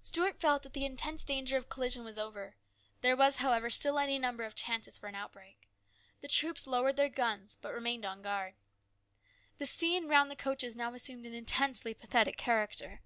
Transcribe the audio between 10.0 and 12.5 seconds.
round the coaches now assumed an intensely pathetic